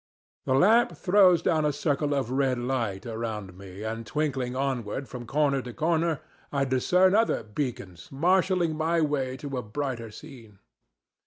[0.45, 5.27] The lamp throws down a circle of red light around me, and twinkling onward from
[5.27, 10.57] corner to corner I discern other beacons, marshalling my way to a brighter scene.